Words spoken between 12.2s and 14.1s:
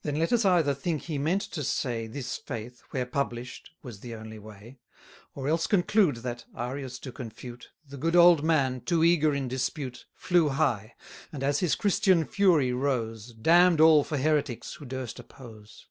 fury rose, Damn'd all